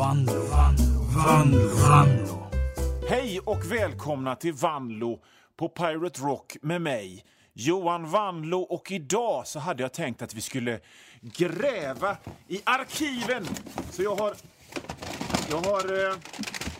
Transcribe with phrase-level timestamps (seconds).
[0.00, 2.50] Vanlo, Vanlo, Vanlo, Vanlo.
[3.08, 5.22] Hej och välkomna till Vanlo
[5.56, 8.60] på Pirate Rock med mig, Johan Vanlo.
[8.60, 10.80] Och idag så hade jag tänkt att vi skulle
[11.22, 12.16] gräva
[12.48, 13.46] i arkiven.
[13.90, 14.34] Så jag har,
[15.50, 16.16] jag har eh,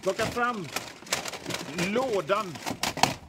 [0.02, 0.66] plockat fram
[1.88, 2.56] lådan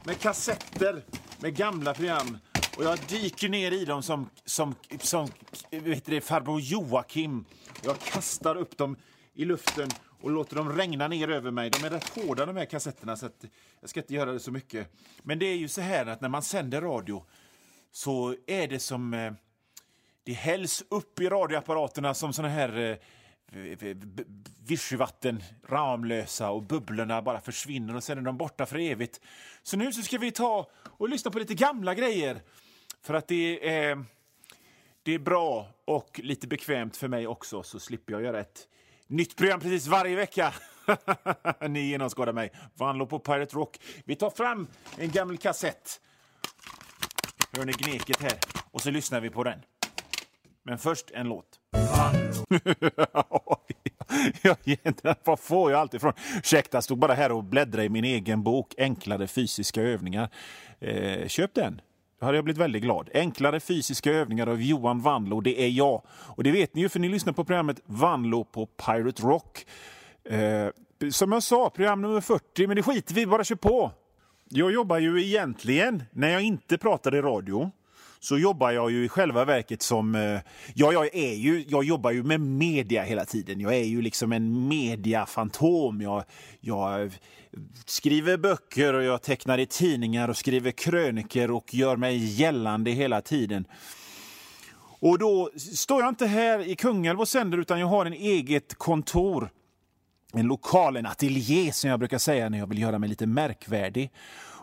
[0.04, 1.02] med kassetter
[1.38, 2.38] med gamla program.
[2.76, 5.28] Och jag dyker ner i dem som, som, som
[5.70, 7.44] vet det, farbror Joakim.
[7.84, 8.96] Jag kastar upp dem
[9.34, 9.88] i luften
[10.20, 11.70] och låter dem regna ner över mig.
[11.70, 13.44] De är rätt hårda de här kassetterna så att
[13.80, 14.88] jag ska inte göra det så mycket.
[15.22, 17.24] Men det är ju så här att när man sänder radio
[17.90, 19.14] så är det som...
[19.14, 19.32] Eh,
[20.24, 22.96] det hälls upp i radioapparaterna som såna här eh,
[24.66, 29.20] vichyvatten, Ramlösa och bubblorna bara försvinner och sen är de borta för evigt.
[29.62, 32.42] Så nu så ska vi ta och lyssna på lite gamla grejer.
[33.02, 34.04] För att det är,
[35.02, 38.68] det är bra och lite bekvämt för mig också så slipper jag göra ett
[39.12, 40.54] nytt program precis varje vecka.
[41.68, 42.52] Ni genomskådar mig.
[42.74, 43.78] Vanlo på Pirate Rock.
[44.04, 44.66] Vi tar fram
[44.98, 46.00] en gammal kassett.
[47.56, 48.38] Hör ni gneket här?
[48.70, 49.58] Och så lyssnar vi på den.
[50.62, 51.46] Men först en låt.
[54.42, 54.56] ja,
[55.24, 56.12] vad får jag allt ifrån?
[56.38, 60.28] Ursäkta, stod bara här och bläddrade i min egen bok Enklare fysiska övningar.
[60.80, 61.80] Eh, köp den.
[62.22, 63.10] Då hade jag blivit väldigt glad.
[63.14, 66.02] Enklare fysiska övningar av Johan Vanlo, det är jag.
[66.08, 69.66] Och det vet ni ju för ni lyssnar på programmet Vanlo på Pirate Rock.
[70.24, 70.68] Eh,
[71.10, 73.90] som jag sa, program nummer 40, men det skiter vi bara kör på.
[74.48, 77.70] Jag jobbar ju egentligen, när jag inte pratar i radio,
[78.22, 80.14] så jobbar jag ju i själva verket som...
[80.14, 80.40] Eh,
[80.74, 83.60] ja, jag, är ju, jag jobbar ju med media hela tiden.
[83.60, 86.00] Jag är ju liksom en mediafantom.
[86.00, 86.24] Jag,
[86.60, 87.18] jag
[87.86, 93.20] skriver böcker och jag tecknar i tidningar och skriver kröniker och gör mig gällande hela
[93.20, 93.64] tiden.
[95.00, 98.74] Och då står jag inte här i Kungälv och sänder utan jag har en eget
[98.74, 99.50] kontor.
[100.32, 104.10] En lokal, en ateljé som jag brukar säga när jag vill göra mig lite märkvärdig.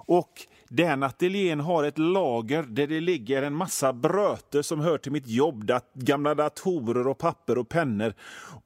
[0.05, 5.11] Och den ateljén har ett lager där det ligger en massa bröter som hör till
[5.11, 5.65] mitt jobb.
[5.65, 8.13] Dat gamla datorer och papper och pennor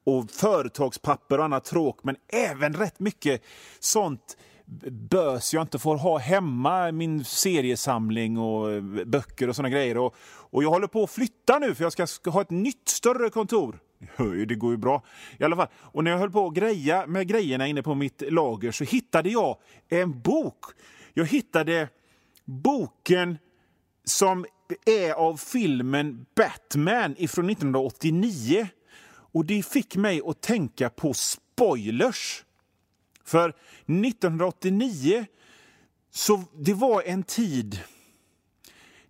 [0.04, 1.98] och företagspapper och annat tråk.
[2.02, 3.42] Men även rätt mycket
[3.80, 4.36] sånt
[4.90, 6.92] bös jag inte får ha hemma.
[6.92, 9.98] Min seriesamling och eh, böcker och såna grejer.
[9.98, 10.14] Och,
[10.50, 13.30] och jag håller på att flytta nu för jag ska, ska ha ett nytt större
[13.30, 13.78] kontor.
[14.46, 15.02] Det går ju bra.
[15.38, 15.68] I alla fall.
[15.74, 19.30] Och när jag höll på att greja med grejerna inne på mitt lager så hittade
[19.30, 19.56] jag
[19.88, 20.64] en bok.
[21.14, 21.88] Jag hittade
[22.44, 23.38] boken
[24.04, 24.46] som
[24.86, 28.68] är av filmen Batman ifrån 1989.
[29.08, 32.44] Och det fick mig att tänka på spoilers.
[33.24, 35.26] För 1989
[36.10, 37.80] så det var en tid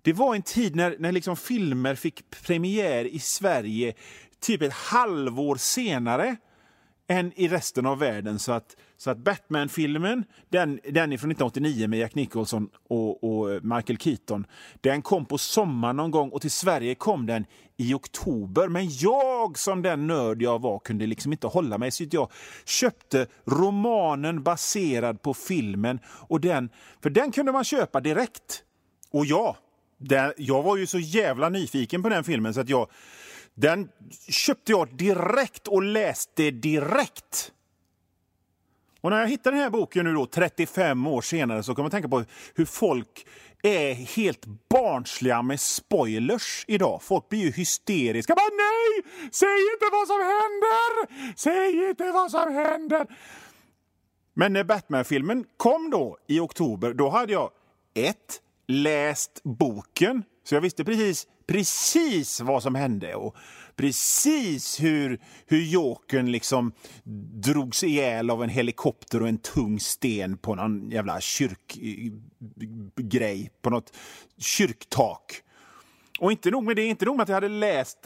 [0.05, 3.95] det var en tid när, när liksom filmer fick premiär i Sverige
[4.41, 6.37] typ ett halvår senare
[7.09, 8.39] än i resten av världen.
[8.39, 13.65] Så att, så att Batman-filmen, den, den är från 1989 med Jack Nicholson och, och
[13.65, 14.47] Michael Keaton,
[14.81, 18.69] den kom på sommaren någon gång och till Sverige kom den i oktober.
[18.69, 22.31] Men jag som den nörd jag var kunde liksom inte hålla mig så jag
[22.65, 25.99] köpte romanen baserad på filmen.
[26.07, 26.71] Och den,
[27.03, 28.63] för den kunde man köpa direkt.
[29.11, 29.57] Och ja,
[29.99, 32.89] den, jag var ju så jävla nyfiken på den filmen så att jag
[33.55, 33.89] den
[34.29, 37.53] köpte jag direkt och läste direkt.
[39.01, 41.91] Och när jag hittar den här boken nu då, 35 år senare, så kan man
[41.91, 43.27] tänka på hur folk
[43.63, 47.03] är helt barnsliga med spoilers idag.
[47.03, 48.35] Folk blir ju hysteriska.
[48.35, 49.13] Bara, Nej!
[49.33, 51.37] Säg inte vad som händer!
[51.37, 53.07] Säg inte vad som händer!
[54.35, 57.51] Men när Batman-filmen kom då i oktober, då hade jag
[57.95, 60.23] ett, läst boken.
[60.45, 63.37] Så jag visste precis, precis vad som hände och
[63.77, 66.73] precis hur, hur Jokern liksom
[67.43, 71.61] drogs ihjäl av en helikopter och en tung sten på någon jävla kyrkgrej,
[73.63, 73.97] på något
[74.39, 75.43] kyrktak.
[76.21, 77.99] Och inte nog med det, inte nog med att jag hade läst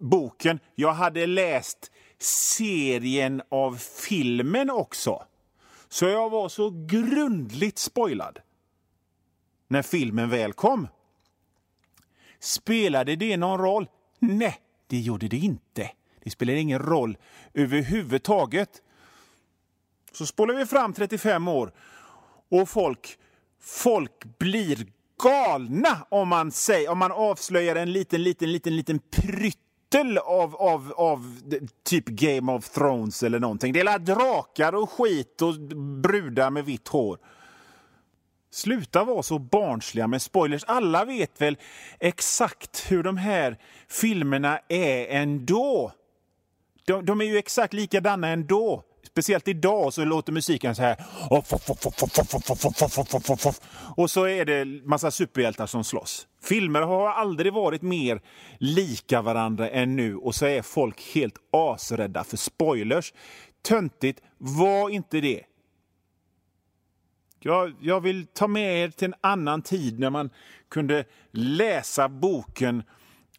[0.00, 3.76] boken, jag hade läst serien av
[4.08, 5.22] filmen också.
[5.88, 8.38] Så jag var så grundligt spoilad
[9.74, 10.88] när filmen väl kom.
[12.40, 13.88] Spelade det någon roll?
[14.18, 15.90] Nej, det gjorde det inte.
[16.22, 17.16] Det spelade ingen roll
[17.54, 18.82] överhuvudtaget.
[20.12, 21.72] Så spolar vi fram 35 år
[22.50, 23.18] och folk,
[23.60, 24.86] folk blir
[25.22, 30.92] galna om man, säger, om man avslöjar en liten, liten, liten, liten pryttel av, av,
[30.96, 31.40] av
[31.84, 33.72] typ Game of Thrones eller någonting.
[33.72, 35.54] Det är drakar och skit och
[36.02, 37.18] brudar med vitt hår.
[38.54, 40.64] Sluta vara så barnsliga med spoilers.
[40.64, 41.56] Alla vet väl
[42.00, 43.58] exakt hur de här
[43.88, 45.92] filmerna är ändå.
[46.86, 48.82] de, de är ju exakt likadana ändå.
[49.02, 51.04] Speciellt idag så låter musiken så här.
[53.96, 56.26] Och så är det massa superhjältar som slåss.
[56.42, 58.20] Filmer har aldrig varit mer
[58.58, 63.12] lika varandra än nu och så är folk helt asrädda för spoilers.
[63.62, 65.44] Töntigt, var inte det.
[67.46, 70.30] Jag, jag vill ta med er till en annan tid när man
[70.68, 72.82] kunde läsa boken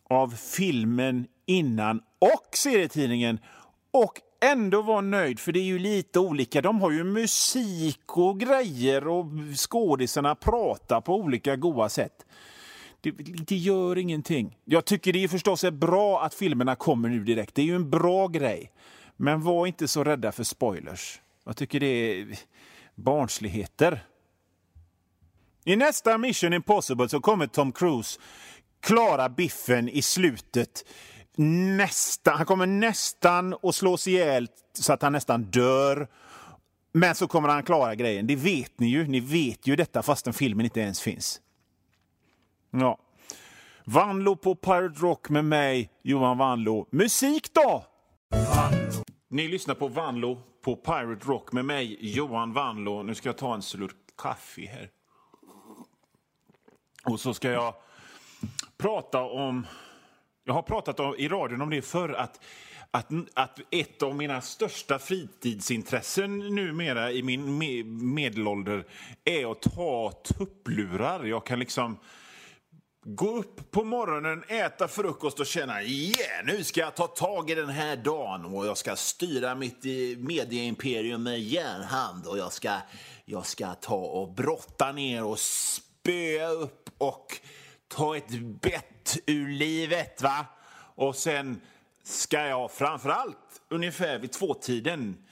[0.09, 3.39] av filmen innan och serietidningen
[3.91, 6.61] och ändå vara nöjd, för det är ju lite olika.
[6.61, 9.25] De har ju musik och grejer och
[9.55, 12.25] skådisarna pratar på olika goa sätt.
[13.01, 13.11] Det,
[13.47, 14.57] det, gör ingenting.
[14.65, 17.55] Jag tycker det är förstås är bra att filmerna kommer nu direkt.
[17.55, 18.71] Det är ju en bra grej.
[19.17, 21.21] Men var inte så rädda för spoilers.
[21.45, 22.37] Jag tycker det är
[22.95, 24.03] barnsligheter.
[25.65, 28.19] I nästa Mission Impossible så kommer Tom Cruise
[28.81, 30.85] klara biffen i slutet.
[31.77, 36.07] Nästan, han kommer nästan att slås ihjäl så att han nästan dör.
[36.91, 38.27] Men så kommer han klara grejen.
[38.27, 39.07] Det vet ni ju.
[39.07, 41.41] Ni vet ju detta fastän filmen inte ens finns.
[42.71, 42.97] Ja.
[43.85, 46.87] Vanlo på Pirate Rock med mig, Johan Vanlo.
[46.91, 47.85] Musik då!
[48.29, 49.14] Vanlo.
[49.35, 53.03] Ni lyssnar på Vanlo på Pirate Rock med mig, Johan Vanlo.
[53.03, 54.89] Nu ska jag ta en slurk kaffe här.
[57.03, 57.73] Och så ska jag
[58.77, 59.67] prata om...
[60.43, 62.43] Jag har pratat om, i radion om det förr, att,
[62.91, 68.85] att, att ett av mina största fritidsintressen numera i min me medelålder
[69.23, 71.23] är att ta tupplurar.
[71.23, 71.97] Jag kan liksom
[73.07, 77.55] gå upp på morgonen, äta frukost och känna yeah, nu ska jag ta tag i
[77.55, 82.77] den här dagen och jag ska styra mitt eh, medieimperium med järnhand och jag ska,
[83.25, 87.39] jag ska ta och brotta ner och spöa upp och
[87.87, 90.21] ta ett bett ur livet.
[90.21, 90.45] va?
[90.95, 91.61] Och sen
[92.03, 95.24] ska jag framför allt ungefär vid tvåtiden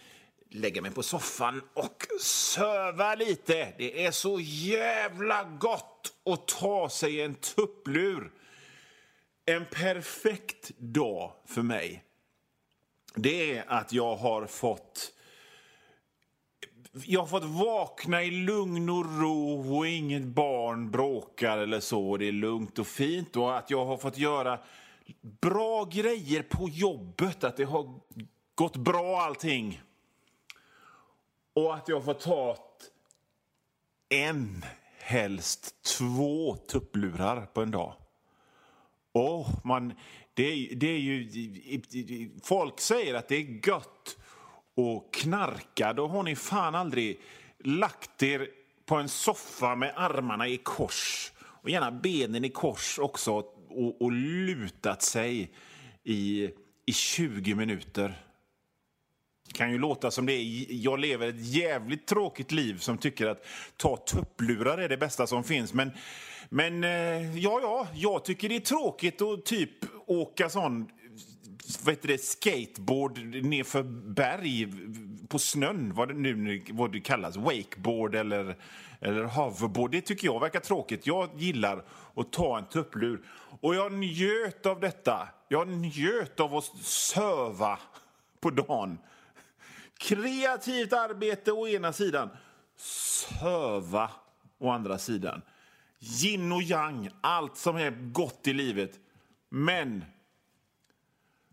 [0.54, 3.74] lägga mig på soffan och söva lite.
[3.78, 8.32] Det är så jävla gott att ta sig en tupplur.
[9.46, 12.04] En perfekt dag för mig
[13.16, 15.14] det är att jag har fått
[17.06, 22.18] jag har fått vakna i lugn och ro och inget barn bråkar eller så.
[22.18, 23.36] Det är lugnt och fint.
[23.36, 24.60] Och att jag har fått göra
[25.22, 27.44] bra grejer på jobbet.
[27.44, 28.00] Att det har
[28.56, 29.82] gått bra allting.
[31.54, 32.58] Och att jag får ta
[34.10, 34.66] en,
[35.00, 37.94] helst två tupplurar på en dag.
[39.14, 39.94] Oh, man,
[40.34, 44.18] det, det är ju, folk säger att det är gött
[44.78, 47.20] att knarka, då har ni fan aldrig
[47.60, 48.48] lagt er
[48.86, 53.32] på en soffa med armarna i kors och gärna benen i kors också
[53.70, 55.52] och, och lutat sig
[56.04, 56.50] i,
[56.86, 58.24] i 20 minuter.
[59.54, 63.28] Det kan ju låta som det är, jag lever ett jävligt tråkigt liv som tycker
[63.28, 63.46] att
[63.78, 65.74] ta tupplurar är det bästa som finns.
[65.74, 65.92] Men,
[66.50, 69.70] men eh, ja, ja, jag tycker det är tråkigt att typ
[70.08, 70.90] åka sån
[71.84, 73.84] vad heter det, skateboard nerför
[74.14, 74.74] berg
[75.28, 78.56] på snön, vad det nu vad det kallas, wakeboard eller,
[79.02, 79.92] eller hoverboard.
[79.92, 81.08] Det tycker jag verkar tråkigt.
[81.08, 81.86] Jag gillar
[82.16, 83.22] att ta en tupplur.
[83.62, 85.28] Och jag njöt av detta.
[85.48, 87.80] Jag njöt av att söva
[88.40, 88.98] på dagen.
[90.04, 92.30] Kreativt arbete å ena sidan,
[92.76, 94.10] söva
[94.60, 95.42] å andra sidan.
[96.00, 99.00] Yin och yang, allt som är gott i livet.
[99.50, 100.04] Men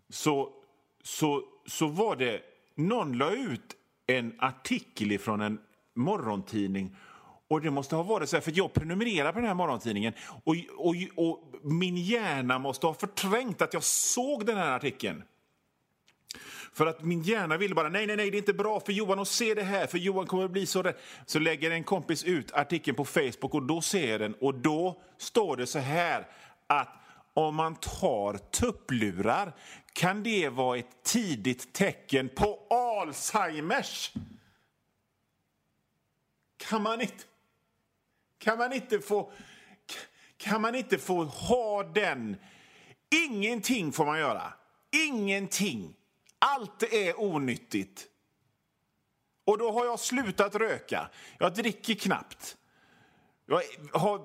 [0.08, 0.52] så,
[1.02, 2.42] så, så var det...
[2.74, 3.76] Någon la ut
[4.06, 5.58] en artikel från en
[5.94, 6.96] morgontidning
[7.48, 10.12] och det måste ha varit så här, för jag prenumererar på den här morgontidningen
[10.44, 15.22] och, och, och min hjärna måste ha förträngt att jag såg den här artikeln.
[16.72, 19.18] För att min hjärna ville bara, nej, nej, nej, det är inte bra för Johan
[19.18, 20.94] att se det här, för Johan kommer att bli så rädd.
[21.26, 25.02] Så lägger en kompis ut artikeln på Facebook och då ser jag den och då
[25.18, 26.26] står det så här
[26.66, 26.88] att
[27.34, 29.52] om man tar tupplurar
[29.92, 34.12] kan det vara ett tidigt tecken på Alzheimers.
[36.56, 37.24] Kan man inte,
[38.38, 39.32] kan man inte få
[40.36, 42.36] kan man inte få ha den?
[43.28, 44.52] Ingenting får man göra.
[45.08, 45.94] Ingenting.
[46.40, 48.06] Allt är onyttigt.
[49.46, 51.08] Och då har jag slutat röka.
[51.38, 52.56] Jag dricker knappt.
[53.46, 53.62] Jag
[54.00, 54.20] har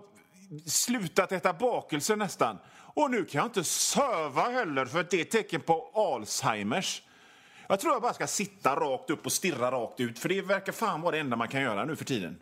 [0.66, 2.58] slutat äta bakelser nästan.
[2.96, 7.02] Och nu kan jag inte söva heller för det är ett tecken på Alzheimers.
[7.68, 10.72] Jag tror jag bara ska sitta rakt upp och stirra rakt ut för det verkar
[10.72, 12.40] fan vara det enda man kan göra nu för tiden.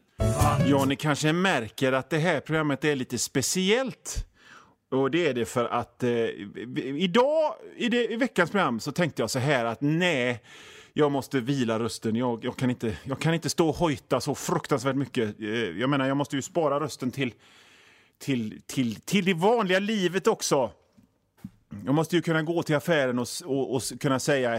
[0.68, 4.26] Ja, ni kanske märker att det här programmet är lite speciellt.
[4.94, 6.10] Och det är det för att eh,
[6.86, 10.44] idag, i, det, i veckans program, så tänkte jag så här att nej,
[10.94, 12.16] jag måste vila rösten.
[12.16, 15.40] Jag, jag, kan, inte, jag kan inte stå och hojta så fruktansvärt mycket.
[15.40, 17.34] Eh, jag menar, jag måste ju spara rösten till,
[18.18, 20.72] till, till, till det vanliga livet också.
[21.86, 24.56] Jag måste ju kunna gå till affären och, och, och kunna säga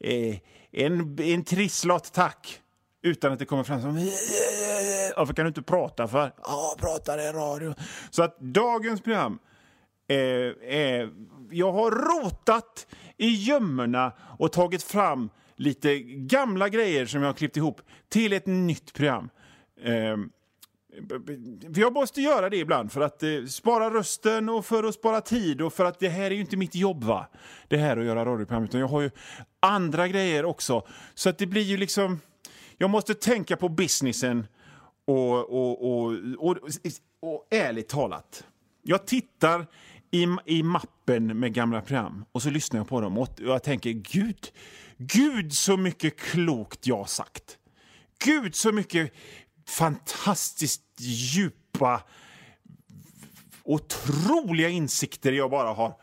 [0.00, 0.36] eh,
[0.72, 2.60] en, en trisslott tack
[3.02, 3.94] utan att det kommer fram som
[5.16, 6.32] varför kan du inte prata för?
[6.42, 7.74] Ja, pratar i radio.
[8.10, 9.38] Så att dagens program
[10.08, 10.18] eh,
[10.78, 11.08] eh,
[11.50, 17.56] jag har rotat i gömmorna och tagit fram lite gamla grejer som jag har klippt
[17.56, 19.30] ihop till ett nytt program.
[19.84, 20.16] Eh,
[21.74, 25.60] jag måste göra det ibland för att eh, spara rösten och för att spara tid
[25.60, 27.26] och för att det här är ju inte mitt jobb va.
[27.68, 29.10] Det här att göra radioprogram utan jag har ju
[29.60, 30.86] andra grejer också.
[31.14, 32.20] Så att det blir ju liksom,
[32.78, 34.46] jag måste tänka på businessen
[35.04, 36.58] och, och, och, och,
[37.20, 38.44] och ärligt talat.
[38.82, 39.66] Jag tittar
[40.14, 43.90] i, i mappen med gamla program och så lyssnar jag på dem och jag tänker
[43.90, 44.52] Gud,
[44.96, 47.58] Gud så mycket klokt jag har sagt.
[48.24, 49.12] Gud så mycket
[49.68, 52.02] fantastiskt djupa,
[53.62, 55.94] otroliga insikter jag bara har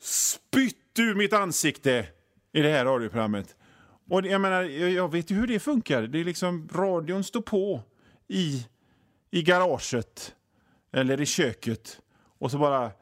[0.00, 2.06] spytt ur mitt ansikte
[2.52, 3.56] i det här radioprogrammet.
[4.10, 6.02] Och jag menar, jag vet ju hur det funkar.
[6.02, 7.82] Det är liksom, radion står på
[8.28, 8.66] i,
[9.30, 10.34] i garaget
[10.92, 12.00] eller i köket
[12.38, 12.92] och så bara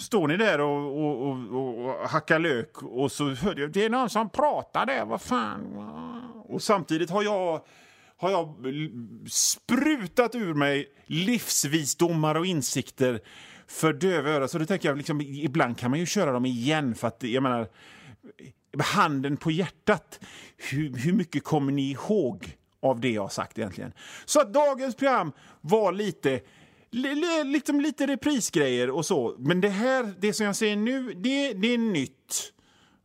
[0.00, 3.90] står ni där och, och, och, och hackar lök och så hör jag det är
[3.90, 5.76] någon som pratar där, vad fan.
[6.48, 7.64] Och samtidigt har jag
[8.16, 8.54] har jag
[9.28, 13.20] sprutat ur mig livsvisdomar och insikter
[13.66, 14.48] för döva öron.
[14.48, 17.42] Så då tänker jag, liksom, ibland kan man ju köra dem igen för att, jag
[17.42, 17.68] menar,
[18.78, 20.20] handen på hjärtat,
[20.56, 23.92] hur, hur mycket kommer ni ihåg av det jag har sagt egentligen?
[24.24, 26.40] Så att dagens program var lite
[27.44, 29.36] liksom lite reprisgrejer och så.
[29.38, 32.52] Men det här, det som jag säger nu, det, det är nytt.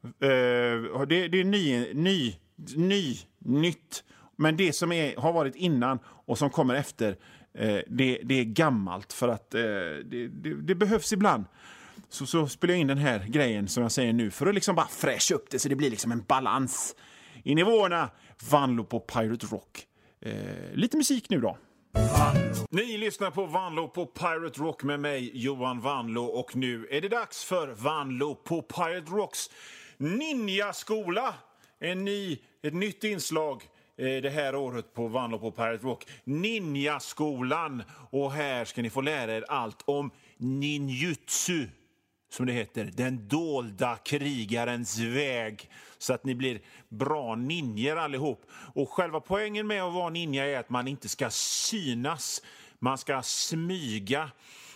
[0.05, 2.35] Uh, det, det, är ny, ny,
[2.75, 4.03] ny, nytt.
[4.35, 8.43] Men det som är, har varit innan och som kommer efter, uh, det, det är
[8.43, 9.13] gammalt.
[9.13, 9.61] För att uh,
[10.05, 10.27] det,
[10.61, 11.45] det, behövs ibland.
[12.09, 14.75] Så, så spelar jag in den här grejen som jag säger nu för att liksom
[14.75, 16.95] bara fräscha upp det så det blir liksom en balans
[17.43, 18.09] i nivåerna.
[18.51, 19.87] Vanlo på Pirate Rock.
[20.73, 21.57] lite musik nu då.
[22.69, 26.23] Ni lyssnar på Vanlo på Pirate Rock med mig, Johan Vanlo.
[26.23, 29.49] Och nu är det dags för Vanlo på Pirate Rocks
[29.97, 31.33] ninjaskola.
[31.79, 33.63] En ny, ett nytt inslag
[33.97, 36.05] eh, det här året på Vanlo på Pirate Rock.
[36.23, 37.83] ninjaskolan.
[38.09, 41.67] Och här ska ni få lära er allt om ninjutsu
[42.35, 48.41] som det heter, den dolda krigarens väg så att ni blir bra ninjer allihop.
[48.73, 52.41] Och själva poängen med att vara ninja är att man inte ska synas.
[52.79, 54.31] Man ska smyga.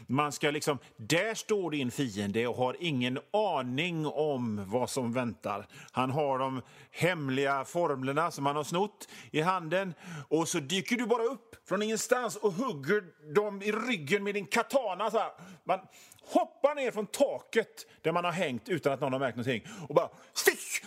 [0.07, 5.67] Man ska liksom, där står din fiende och har ingen aning om vad som väntar.
[5.91, 9.93] Han har de hemliga formlerna som han har snott i handen
[10.29, 13.03] och så dyker du bara upp från ingenstans och hugger
[13.33, 15.11] dem i ryggen med din katana.
[15.11, 15.31] Så här.
[15.63, 15.79] Man
[16.21, 19.95] hoppar ner från taket där man har hängt utan att någon har märkt någonting och
[19.95, 20.85] bara stick!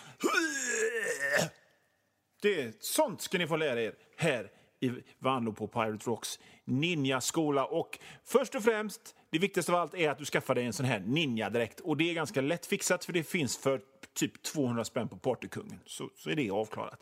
[2.42, 4.50] Det, sånt ska ni få lära er här
[4.82, 7.64] i Vanlo på Pirate Rocks ninjaskola.
[7.64, 10.86] Och först och främst, det viktigaste av allt är att du skaffar dig en sån
[10.86, 11.80] här ninjadräkt.
[11.80, 13.80] Och det är ganska lätt fixat för det finns för
[14.14, 15.80] typ 200 spänn på Partykungen.
[15.86, 17.00] Så, så är det avklarat.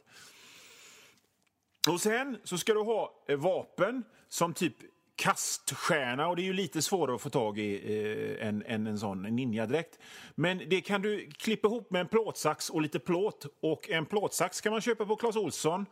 [1.88, 4.74] Och sen så ska du ha eh, vapen som typ
[5.16, 7.74] kaststjärna och det är ju lite svårare att få tag i
[8.38, 9.98] eh, än, än en sån ninjadräkt.
[10.34, 13.46] Men det kan du klippa ihop med en plåtsax och lite plåt.
[13.60, 15.86] Och en plåtsax kan man köpa på Clas Olsson,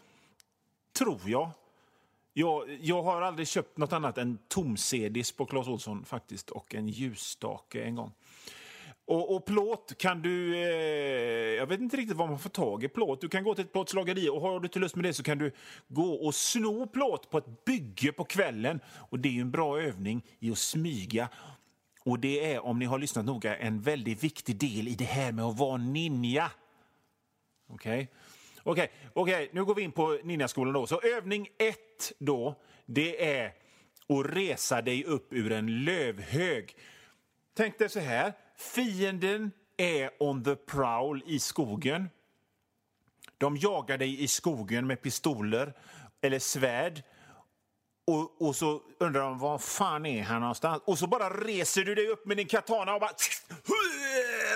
[0.93, 1.51] tror jag.
[2.39, 6.89] Jag, jag har aldrig köpt nåt annat än tomsedis på Clas Olsson faktiskt och en
[6.89, 8.13] ljusstake en gång.
[9.05, 10.57] Och, och, plåt kan du...
[10.57, 13.21] Eh, jag vet inte riktigt var man får tag i plåt.
[13.21, 15.39] Du kan gå till ett plåtslageri och har du inte lust med det så kan
[15.39, 15.53] du
[15.89, 18.81] gå och sno plåt på ett bygge på kvällen.
[19.11, 21.29] Och Det är en bra övning i att smyga.
[22.05, 25.33] Och Det är, om ni har lyssnat noga, en väldigt viktig del i det här
[25.33, 26.51] med att vara ninja.
[27.69, 28.03] Okej?
[28.03, 28.07] Okay?
[28.69, 30.75] Okej, okay, okay, nu går vi in på ninjaskolan.
[30.75, 30.87] Då.
[30.87, 32.55] Så övning ett då,
[32.87, 33.47] det är
[34.09, 36.77] att resa dig upp ur en lövhög.
[37.55, 38.33] Tänk dig så här.
[38.57, 42.09] Fienden är on the prowl i skogen.
[43.39, 45.73] De jagar dig i skogen med pistoler
[46.21, 47.03] eller svärd.
[48.07, 50.83] Och, och så undrar de var fan är han någonstans.
[50.85, 53.13] Och så bara reser du dig upp med din katana och bara...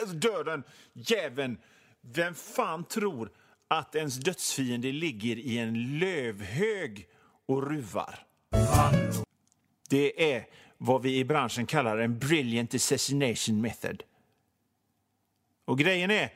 [0.07, 1.59] Dör den jäveln.
[2.00, 3.31] Vem fan tror
[3.79, 7.09] att ens dödsfiende ligger i en lövhög
[7.47, 8.26] och ruvar?
[9.88, 10.47] Det är
[10.79, 14.02] vad vi i branschen kallar en brilliant assassination method.
[15.64, 16.33] Och grejen är,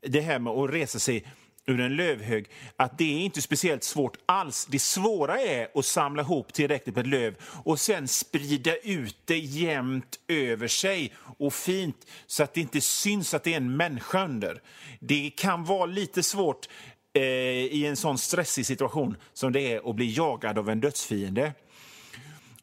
[0.00, 1.26] det här med att resa sig
[1.66, 4.66] ur en lövhög, att det är inte speciellt svårt alls.
[4.70, 10.18] Det svåra är att samla ihop tillräckligt med löv och sen sprida ut det jämnt
[10.28, 14.60] över sig och fint så att det inte syns att det är en människa under.
[15.00, 16.68] Det kan vara lite svårt
[17.14, 21.52] eh, i en sån stressig situation som det är att bli jagad av en dödsfiende.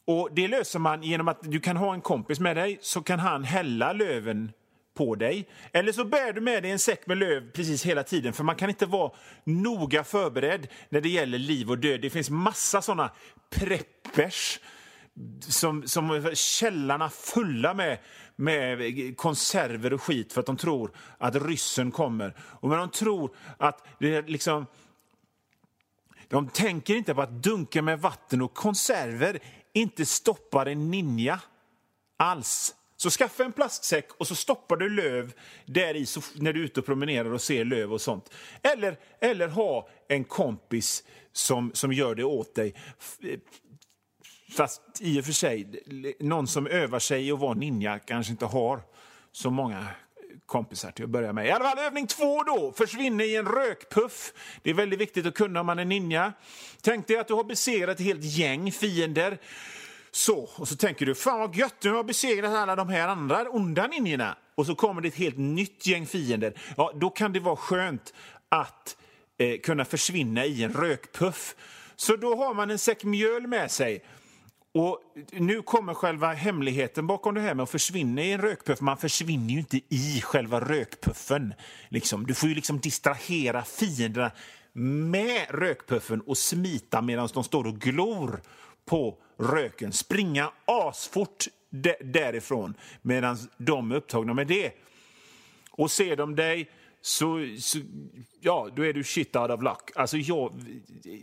[0.04, 3.18] Och Det löser man genom att du kan ha en kompis med dig så kan
[3.18, 4.52] han hälla löven
[5.00, 5.48] på dig.
[5.72, 8.56] Eller så bär du med dig en säck med löv precis hela tiden för man
[8.56, 9.12] kan inte vara
[9.44, 12.00] noga förberedd när det gäller liv och död.
[12.00, 13.10] Det finns massa såna
[13.50, 14.60] preppers
[15.40, 17.98] som, som källarna fulla med,
[18.36, 22.36] med konserver och skit för att de tror att ryssen kommer.
[22.40, 24.66] Och men de tror att det liksom...
[26.28, 29.38] De tänker inte på att dunka med vatten och konserver
[29.72, 31.40] inte stoppar en ninja
[32.16, 32.74] alls.
[33.00, 35.32] Så skaffa en plastsäck och så stoppar du löv
[35.66, 38.32] där i när du är ute och promenerar och ser löv och sånt.
[38.62, 42.74] Eller, eller ha en kompis som, som gör det åt dig.
[44.52, 45.82] Fast i och för sig,
[46.20, 48.82] någon som övar sig i att vara ninja kanske inte har
[49.32, 49.86] så många
[50.46, 51.46] kompisar till att börja med.
[51.46, 54.32] I alla fall övning två då, försvinner i en rökpuff.
[54.62, 56.32] Det är väldigt viktigt att kunna om man är ninja.
[56.80, 59.38] Tänk dig att du har besegrat ett helt gäng fiender.
[60.12, 63.08] Så, och så tänker du, fan vad gött, nu har jag besegrat alla de här
[63.08, 64.36] andra onda ninjorna.
[64.54, 66.54] Och så kommer det ett helt nytt gäng fiender.
[66.76, 68.14] Ja, då kan det vara skönt
[68.48, 68.96] att
[69.38, 71.54] eh, kunna försvinna i en rökpuff.
[71.96, 74.04] Så då har man en säck mjöl med sig.
[74.72, 75.00] Och
[75.32, 78.80] nu kommer själva hemligheten bakom det här med att försvinna i en rökpuff.
[78.80, 81.54] Man försvinner ju inte i själva rökpuffen.
[81.88, 82.26] Liksom.
[82.26, 84.30] Du får ju liksom distrahera fienderna
[84.72, 88.40] med rökpuffen och smita medan de står och glor
[88.90, 89.92] på röken.
[89.92, 91.44] Springa asfort
[92.00, 94.72] därifrån medan de är upptagna med det.
[95.70, 96.70] Och ser de dig
[97.00, 97.78] så, så,
[98.40, 99.90] ja, då är du shit out of luck.
[99.94, 100.52] Alltså jag,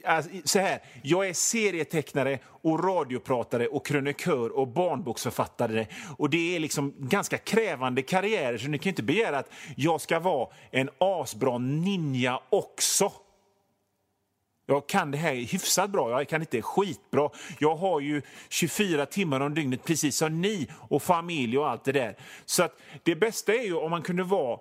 [0.06, 5.88] alltså, så här, jag är serietecknare och radiopratare och krönikör och barnboksförfattare.
[6.18, 10.20] Och det är liksom ganska krävande karriärer så ni kan inte begära att jag ska
[10.20, 13.12] vara en asbra ninja också.
[14.70, 17.30] Jag kan det här hyfsat bra, jag kan inte skitbra.
[17.60, 21.92] Jag har ju 24 timmar om dygnet precis som ni och familj och allt det
[21.92, 22.16] där.
[22.46, 24.60] Så att det bästa är ju om man kunde vara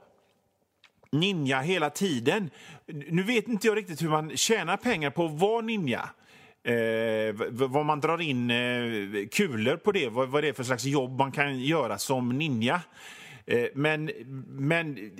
[1.12, 2.50] ninja hela tiden.
[2.86, 6.10] Nu vet inte jag riktigt hur man tjänar pengar på att vara ninja.
[6.62, 10.84] Eh, vad man drar in eh, kulor på det, vad, vad det är för slags
[10.84, 12.80] jobb man kan göra som ninja.
[13.46, 14.10] Eh, men,
[14.48, 15.12] men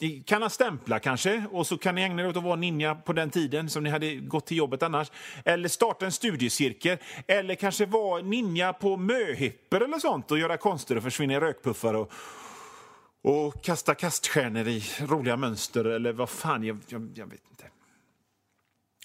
[0.00, 2.94] ni kan ha stämpla kanske och så kan ni ägna er åt att vara ninja
[2.94, 5.10] på den tiden som ni hade gått till jobbet annars.
[5.44, 6.98] Eller starta en studiecirkel.
[7.26, 11.94] Eller kanske vara ninja på möhipper eller sånt och göra konster och försvinna i rökpuffar
[11.94, 12.12] och,
[13.22, 17.64] och kasta kaststjärnor i roliga mönster eller vad fan, jag, jag, jag vet inte.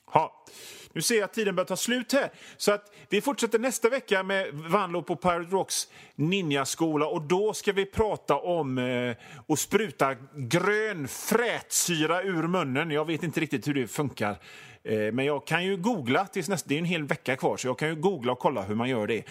[0.06, 0.46] Ha.
[0.94, 2.32] Nu ser jag att tiden börjar ta slut här.
[2.58, 7.72] Så att vi fortsätter nästa vecka med Vanlo på Pirate Rocks ninjaskola och då ska
[7.72, 9.16] vi prata om eh,
[9.48, 12.92] att spruta grön frätsyra ur munnen.
[12.92, 14.38] Jag vet inte riktigt hur det funkar.
[14.84, 17.68] Eh, men jag kan ju googla tills nästa, det är en hel vecka kvar, så
[17.68, 19.24] jag kan ju googla och kolla hur man gör det.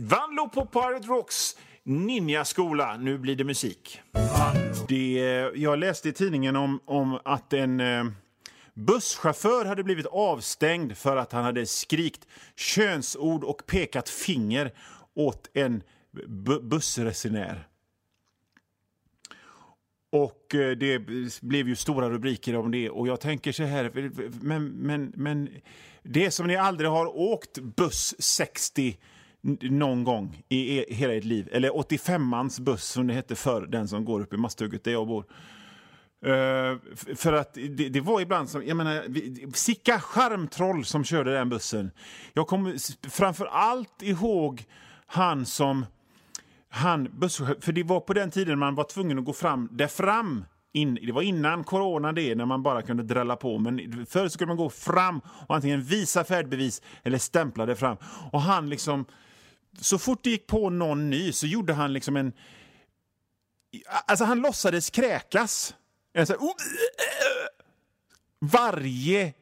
[0.00, 2.96] Vanlo på Pirate Rocks ninjaskola.
[2.96, 4.00] Nu blir det musik.
[4.88, 8.04] Det, jag läste i tidningen om, om att en eh,
[8.78, 14.72] Busschaufför hade blivit avstängd för att han hade skrikt könsord och pekat finger
[15.14, 15.82] åt en
[16.60, 17.68] bussresenär.
[20.12, 20.98] Och eh, det
[21.42, 22.90] blev ju stora rubriker om det.
[22.90, 24.10] Och jag tänker så här,
[24.42, 25.48] men, men, men
[26.02, 28.98] det som ni aldrig har åkt buss 60
[29.60, 33.88] någon gång i e-, hela ert liv, eller 85ans buss som det hette förr, den
[33.88, 35.24] som går upp i Masthugget där jag bor.
[36.26, 36.78] Uh,
[37.16, 39.04] för att det, det, var ibland som, jag menar,
[39.54, 41.90] sicka charmtroll som körde den bussen.
[42.32, 42.76] Jag kommer
[43.10, 44.64] framför allt ihåg
[45.06, 45.86] han som,
[46.68, 47.20] han
[47.60, 50.44] för det var på den tiden man var tvungen att gå fram där fram.
[50.72, 53.58] In, det var innan corona det, när man bara kunde drälla på.
[53.58, 57.96] Men förr skulle man gå fram och antingen visa färdbevis eller stämpla det fram.
[58.32, 59.04] Och han liksom,
[59.80, 62.32] så fort det gick på någon ny så gjorde han liksom en,
[64.06, 65.74] alltså han låtsades kräkas.
[66.26, 66.54] Så här, oh,
[68.40, 69.32] varje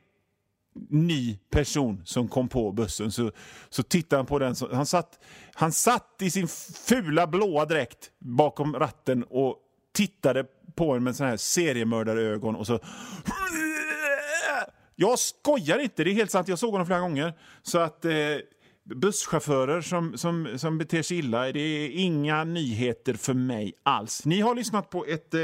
[0.88, 3.32] ny person som kom på bussen så,
[3.68, 4.54] så tittade han på den.
[4.72, 5.18] han, satt,
[5.54, 6.48] han satt i sin
[6.88, 9.56] fula blåa dräkt bakom ratten och
[9.92, 12.78] tittade på en med såna här seriemördarögon och så...
[14.98, 16.48] Jag skojar inte, det är helt sant.
[16.48, 17.34] Jag såg honom flera gånger.
[17.62, 18.04] Så att...
[18.04, 18.12] Eh,
[18.94, 21.52] busschaufförer som, som, som beter sig illa.
[21.52, 24.24] Det är inga nyheter för mig alls.
[24.24, 25.40] Ni har lyssnat på ett eh,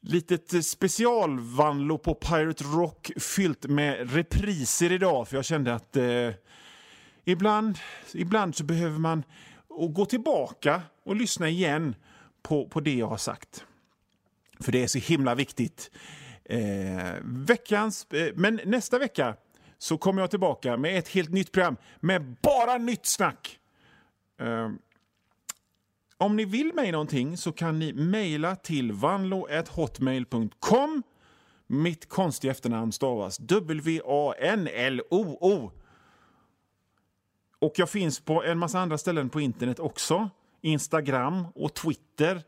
[0.00, 6.30] litet eh, specialvanlo på Pirate Rock fyllt med repriser idag, för jag kände att eh,
[7.24, 7.78] ibland,
[8.14, 9.24] ibland så behöver man
[9.90, 11.94] gå tillbaka och lyssna igen
[12.42, 13.64] på, på det jag har sagt.
[14.60, 15.90] För det är så himla viktigt.
[16.44, 19.36] Eh, veckans, eh, men nästa vecka
[19.78, 23.58] så kommer jag tillbaka med ett helt nytt program med bara nytt snack.
[24.40, 24.70] Eh,
[26.20, 31.02] om ni vill mig någonting så kan ni mejla till vanlo.hotmail.com.
[31.66, 35.70] Mitt konstiga efternamn stavas W-A-N-L-O-O.
[37.58, 40.30] Och jag finns på en massa andra ställen på internet också.
[40.60, 42.42] Instagram och Twitter.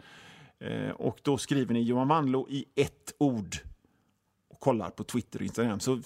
[0.58, 3.56] Eh, och då skriver ni Johan Vanlo i ett ord
[4.50, 6.02] och kollar på Twitter och Instagram så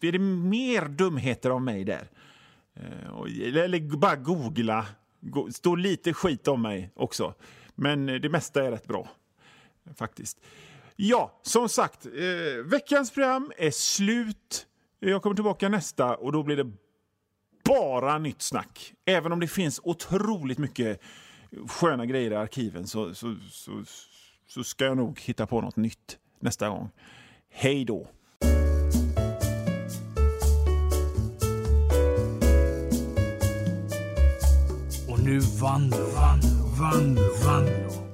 [0.00, 2.08] blir det mer dumheter av mig där.
[2.74, 3.08] Eh,
[3.64, 4.86] eller bara googla.
[5.52, 7.34] Står lite skit om mig också.
[7.74, 9.08] Men eh, det mesta är rätt bra,
[9.94, 10.38] faktiskt.
[10.96, 14.66] Ja, som sagt, eh, veckans program är slut.
[14.98, 16.70] Jag kommer tillbaka nästa och då blir det
[17.64, 18.94] bara nytt snack.
[19.04, 21.00] Även om det finns otroligt mycket
[21.68, 23.84] sköna grejer i arkiven så, så, så,
[24.46, 26.90] så ska jag nog hitta på något nytt nästa gång.
[27.50, 28.08] Hej då!
[35.28, 38.07] Nu Vanlo, Vanlo, Vanlo, Vanlo.